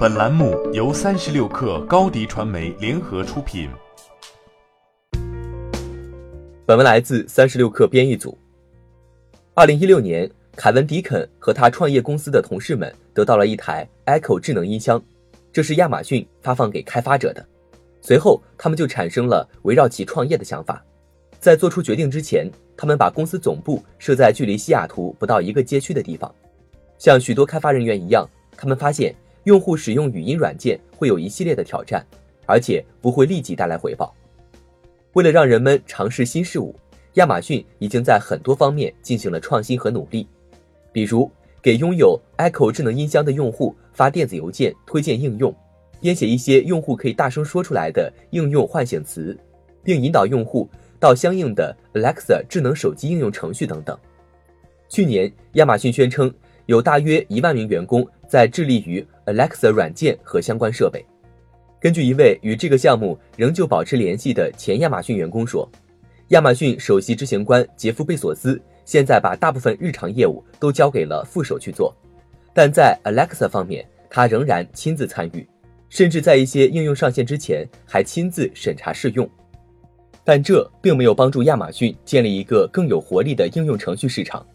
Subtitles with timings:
[0.00, 3.68] 本栏目由三十六氪高低传媒联合出品。
[6.64, 8.38] 本文来自三十六氪编译组。
[9.52, 10.26] 二零一六年，
[10.56, 15.02] 凯文·迪肯和他创业公司的同事们得到了一台 Echo 智能音箱，
[15.52, 17.46] 这是亚马逊发放给开发者的。
[18.00, 20.82] 随后，他们就产生了围绕其创业的想法。
[21.38, 26.34] 在做出决定之前，他们把公司总部设在距离西雅图不到一个街区的地方。
[26.96, 28.26] 像许多开发人员一样，
[28.56, 29.14] 他们发现
[29.44, 32.04] 用户使用语音软件会有一系列的挑战，
[32.46, 34.14] 而且不会立即带来回报。
[35.14, 36.74] 为了让人们尝试新事物，
[37.14, 40.26] 亚马逊已经在很多方面进行了创新和努力，
[40.92, 41.30] 比如
[41.62, 45.54] 给拥有 Echo 智能音箱的用户发电子邮件推荐应用，
[46.00, 49.36] 编写一些用户可以大声说出来的应用唤醒词，
[49.82, 50.68] 并引导用户
[50.98, 53.98] 到相应的 Alexa 智能手机应用程序等等。
[54.88, 56.32] 去年，亚马逊宣称。
[56.66, 61.04] 有大约一万名员工在致力于 Alexa 软件和相关设备。
[61.80, 65.68] 根据一位与这个项目仍旧保持联系的前亚马逊员工说，
[66.28, 71.92] 亚马逊首席执行官杰夫·贝索斯现在把大部分日常业务都交给了副手去做，
[72.54, 75.44] 但在 Alexa 方面，他仍然亲自参与，
[75.88, 79.28] 甚至在一些应用上线之前还亲自审查试用。
[80.22, 84.46] 但这并没有帮助亚马逊建立一个更有活力的应用程序市场。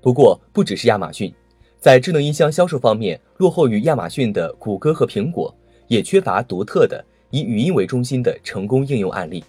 [0.00, 1.34] 不过，不只是亚马逊。
[1.80, 5.54] 在智能音箱销售方面，落后于亚马逊的谷歌和苹果，
[5.86, 9.44] 也缺乏独特的以语音为中心的成功应用案例。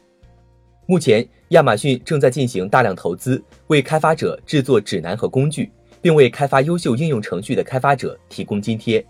[0.85, 5.71] 目前，亚马逊正在进行大量投资，为开发者制作指南和工具，
[6.01, 9.03] 并为开发优秀应用程序的开发者提供津贴。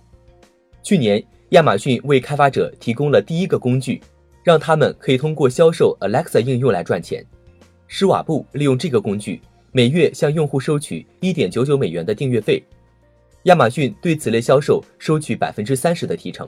[0.81, 4.02] 去年，亚马逊为开发者提供了第一个工具，
[4.44, 7.26] 让他们可以通过销售 Alexa 应用来赚钱。
[7.88, 9.42] 施瓦布利用这个工具，
[9.73, 12.64] 每月向用户收取一点九九美元的订阅费。
[13.44, 16.48] 亚马逊对此类销售收取百分之三十的提成，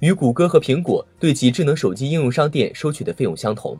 [0.00, 3.78] 与谷歌和苹果对其智能手机应用商店收取的费用相同。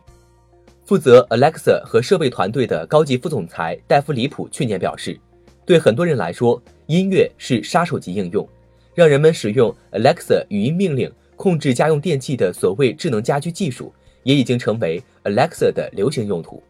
[0.85, 5.19] 负责 Alexa 和设备团队的高级副总裁戴夫·里普去年表示，
[5.64, 8.47] 对很多人来说，音乐是杀手级应用，
[8.95, 13.91] 让人们使用 Alexa 语音命令控制家用电器的所谓智能家居技术，
[14.25, 16.63] 也已经成为 Alexa 的流行用途。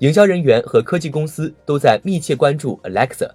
[0.00, 3.30] 营销人员和科技公司都在密切关注 Alexa。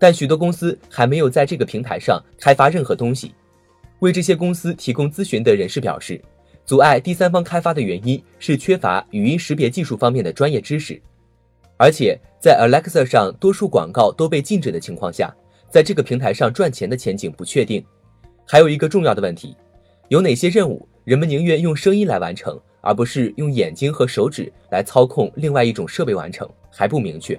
[0.00, 3.34] 但许多公司还没有在这个平台上开发任何东西。
[3.98, 6.18] 为这些公司提供咨询的人士表示，
[6.64, 10.98] 阻碍第三方开发的原因是缺乏语音识别技术方面的专业知识，
[11.76, 15.30] 而且在 Alexa 上多数广告都被禁止的情况下，
[15.68, 17.84] 在这个平台上赚钱的前景不确定。
[18.46, 19.54] 还有一个重要的问题：
[20.08, 27.38] 有哪些任务人们宁愿用声音来完成，而不是用眼睛和手指来操控另外一种设备完成，还不明确。